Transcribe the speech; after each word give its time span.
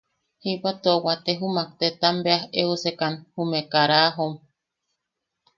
Jiba 0.41 0.71
tua 0.81 0.95
waate 1.05 1.31
jumak 1.39 1.69
tetam 1.79 2.15
beas 2.25 2.43
eusekan 2.61 3.13
jume 3.33 3.59
karajom. 3.71 4.33